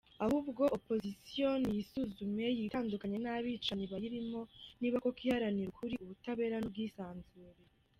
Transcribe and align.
Ahubwo 0.25 0.63
opposition 0.77 1.57
niyisuzume, 1.63 2.45
yitandukanye 2.59 3.17
n’abicanyi 3.21 3.85
bayirimo 3.91 4.41
niba 4.79 4.97
koko 5.03 5.19
iharanira 5.25 5.67
ukuri, 5.69 5.95
ubutabera 6.03 6.55
n’ubwisanzure. 6.59 7.59